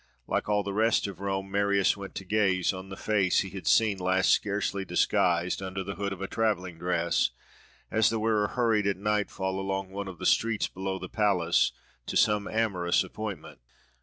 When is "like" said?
0.25-0.49